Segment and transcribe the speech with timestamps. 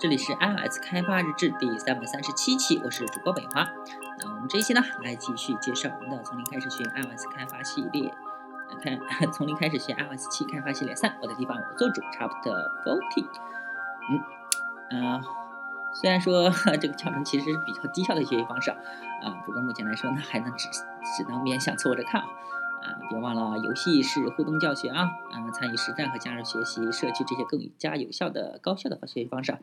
[0.00, 3.68] 这里是 iOS 开发日志第三百三十七期，我是主播北华。
[4.20, 8.14] 那我们这一期呢，来继续介绍我们的从零开始学 iOS 开发系列。
[8.70, 8.96] 来看
[9.34, 13.26] 从零开始学 iOS 七开发系列三，我的地方我做主，Chapter Forty。
[14.92, 15.20] 嗯，呃，
[15.92, 16.48] 虽然说
[16.80, 18.76] 这个教程其实是比较低效的学习方式啊，
[19.24, 22.28] 啊，不过目前来说呢，还能只只能勉强凑合着看啊。
[22.80, 29.60] 啊，别忘了，游戏是互动教学啊，嗯，参与实战和加入学习社区这些更加有效的、高效的学习方式啊。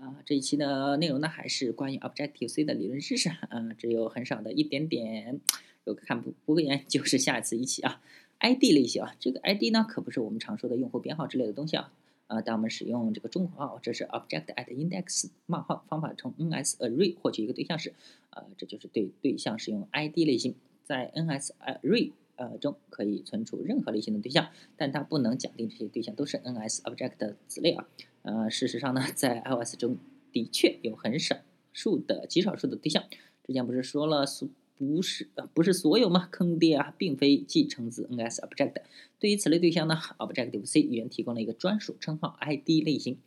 [0.00, 5.40] 啊，这一期的内容呢，还是关于 Objective C 的理论知识，嗯，只有很少的一点点，
[5.84, 8.00] 如果看不不会厌，就是下一次一起啊。
[8.40, 11.90] ID 类型啊，这个 ID 呢，可不是我们常说的用户编号之类的东西啊。
[12.26, 17.94] 呃，当我们使用这个中括号，这是 Object at Index 冒号方法从 NS Array 获取一个对象时，
[18.30, 20.54] 呃，这就是对对象使用 ID 类型，
[20.84, 21.50] 在 NS
[21.82, 22.12] Array。
[22.36, 27.88] 呃，中可以存储任何类型的对象，但它不能假定这些对象都是 NS Object 的子类啊。
[28.22, 29.98] 呃，事实上呢，在 iOS 中
[30.32, 31.36] 的确有很少
[31.72, 33.04] 数的极少数的对象。
[33.46, 36.28] 之前不是说了，所不是不是所有吗？
[36.32, 38.82] 坑爹啊，并非继承自 NS Object。
[39.20, 43.18] 对于此类对象呢，Objective C 语言提供了一个专属称号 ID 类型。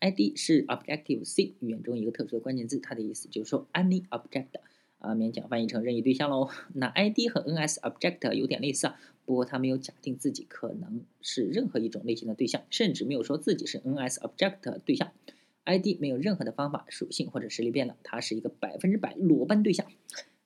[0.00, 4.48] ID 是 Objective C 语言中一个特殊的关键字，它的意思就是说 any object。
[5.00, 6.48] 啊，勉强翻译成任意对象喽。
[6.74, 15.10] 那 ID 和 NS Object 有点类似啊，不过它没有假定自己可能是任何一种类型的对象，甚至没有说自己是 NS Object 对象。
[15.64, 19.86] ID 没有任何的方法、属性或者实例变量，它是一个百分之百裸奔对象。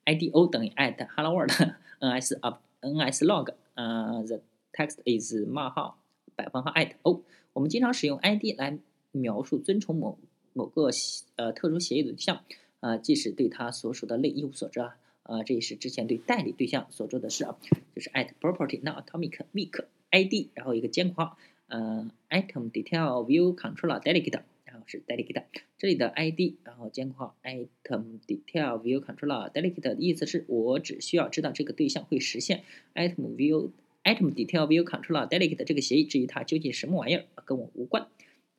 [0.05, 5.99] IDO 等于 at hello world，NS of NS log，呃，the text is 冒号
[6.35, 7.23] 百分号 at o。
[7.53, 8.77] 我们经常使用 ID 来
[9.11, 10.19] 描述遵从某
[10.53, 10.89] 某个
[11.37, 12.43] 呃特殊协议的对象。
[12.85, 17.57] 啊，即使对它所属的类一无所知啊，呃，这也是之前对代理对象所做的事啊，
[17.95, 25.45] 就是 at property not atomic weak id，然后一个尖括号，呃，item detail view controller delegate，然后是 delegate，
[25.79, 32.61] 这里的 id，然后尖括号 item detail view controller delegate 的意思是我只需要知道这个对象会实现
[32.93, 33.71] item view
[34.03, 38.07] item detail view controller delegate 这个协议，至于它究竟什么玩意儿，跟我无关。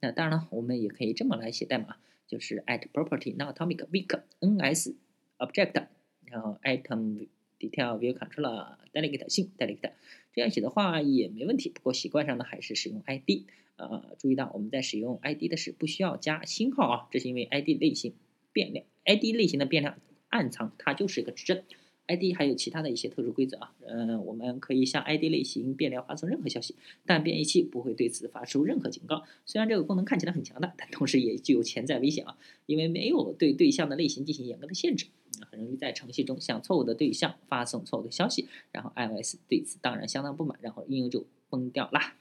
[0.01, 1.97] 那当然了，我们也可以这么来写代码。
[2.27, 4.97] 就是 at property not atomic weak ns
[5.39, 5.87] object，
[6.25, 7.29] 然后 item
[7.61, 9.93] detail view controller delegate 性 delegate，
[10.33, 11.69] 这样写的话也没问题。
[11.69, 13.45] 不过习惯上呢，还是使用 id。
[13.77, 18.15] 呃，注意到我们在使用 id 的时不需要加星号啊，这是因为 id 类型
[18.53, 19.97] 变量，id 类型的变量
[20.29, 21.63] 暗藏它就是一个指针。
[22.07, 29.25] ID 还有其他的一些特殊规则啊，嗯，我们可以向 ID 类型变量发送任何消息，但变异器不会对此发出任何警告。
[29.45, 35.07] 虽然这个功能看起来很强大，但同时也具有潜在危险啊，因为没有对对象的类型进行严格的限制，
[35.51, 42.15] 很容易在程序中向错误的对象发送错误的消息，然后 iOS 对此当然相当不满，然后应用就崩掉啦。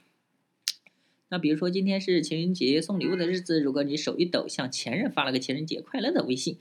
[1.29, 6.57] 那比如说今天是情人节送礼物的日子，如果你手一抖向前任发了个情人节快乐的微信。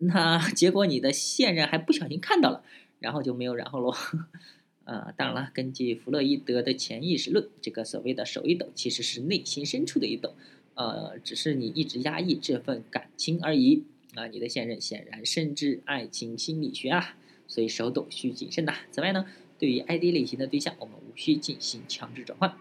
[0.00, 2.62] 那 结果你的现任还不小心看到了，
[3.00, 3.94] 然后就没有然后喽。
[4.84, 10.34] 呃，当然了，根据弗洛伊德的潜意识论，这个所谓的手一抖其实是内心深处的一抖，
[10.74, 13.84] 呃，只是你一直压抑这份感情而已。
[14.14, 17.16] 啊，你的现任显然深知爱情心理学啊，
[17.46, 18.74] 所以手抖需谨慎呐。
[18.90, 19.26] 此外呢，
[19.58, 22.56] 对于 ID 类型的对象，我们无需进行强制转换。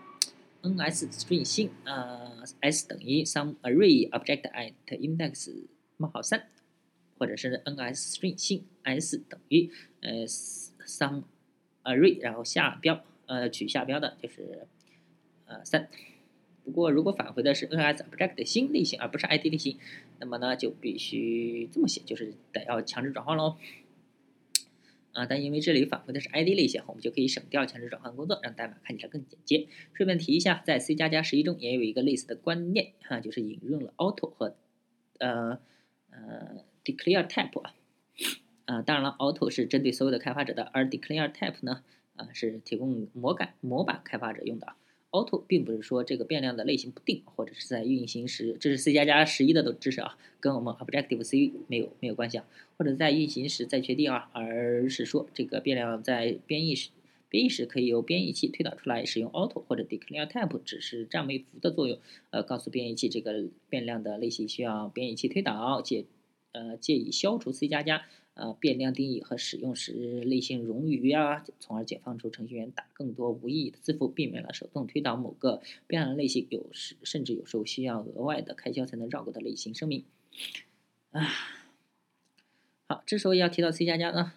[0.64, 5.50] NS string 星呃 s 等于 some array object at index
[5.96, 6.50] 冒号三。
[7.18, 9.70] 或者是 NSString 性 s 等于
[10.02, 11.24] 呃 some
[11.84, 14.68] array，然后下标呃取下标的就是
[15.46, 15.90] 呃三。
[16.64, 19.78] 不过如果返回的是 NSObject 新类型而不是 ID 类型，
[20.20, 23.58] 那么呢就必须这么写，就是得要强制转换喽。
[25.14, 29.68] 啊，但因为这里返回的是 ID 类型，我们就可以省掉强制转换工作，让代码看起来更简洁。
[29.94, 34.56] 顺便提一下，在 C 加加十一中也有一个类似的观念哈，就是引用了 auto 和
[35.20, 35.60] 呃。
[36.88, 37.74] Declare type 啊，
[38.64, 41.84] 啊，当然了，auto 是针对所有的开发者的，而 declare type 呢，
[42.16, 44.68] 啊，是提供模感模板开发者用的。
[45.12, 52.46] auto 并不是说这个变量的类型不定，或者是在运行时，这是 C 加加十一的都知识啊，跟我们 Objective C 没有没有关系啊，
[52.78, 56.92] 或者在运行时再确定啊，而是说这个变量在编译时。
[57.30, 62.00] 编译时可以由编译器推导出来，使用 auto 或者 declare type 只是占位符的作用，
[62.30, 66.06] 呃，告诉编译器这个变量的类型需要编译器推导，解。
[66.58, 80.04] 呃，借以消除 C 加加呃变量定义和使用时类型冗余啊，从而解放出程序员打更多无意义的字符，避免了手动推导某个变量类型，有时甚至有时候需要额外的开销才能绕过的类型声明。
[81.12, 81.30] 啊，
[82.88, 84.34] 好，之所以要提到 C 加加呢，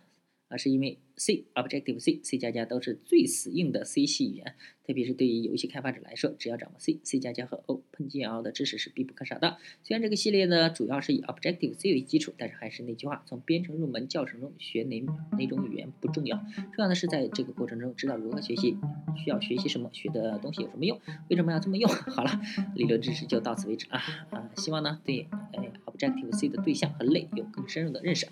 [0.49, 9.58] 啊，是因为 C、Objective C、C 加加都是最死硬的 C 系语言，特别是对于游戏开发者来说，只要掌握 C、C 加加和 O OpenGL 的知识是必不可少的。
[9.85, 15.00] 虽然这个系列呢主要是以 Objective C 为基础，但是还是那句话，从编程入门教程中学哪
[15.38, 16.37] 哪种语言不重要，
[16.73, 18.76] 重要的是在这个过程中知道如何学习，
[19.17, 20.99] 需要学习什么，学的东西有什么用，
[21.29, 21.91] 为什么要这么用。
[22.11, 22.41] 好了，
[22.75, 24.00] 理论知识就到此为止啊
[24.31, 24.50] 啊！
[24.56, 28.26] 希望呢对哎 Objective C 的对象和类有更深入的认识。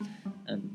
[0.47, 0.71] 嗯。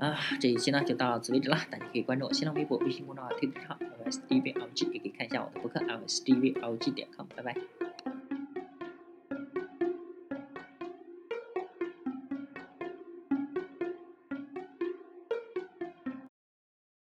[0.00, 1.56] 啊，这一期呢就到此为止了。
[1.70, 7.26] 大家可以关注我新浪微博、微信公众号、推特上 S D V L G，也可以看一下我的博客 lsdvlg 点 com。
[7.34, 7.83] 拜拜。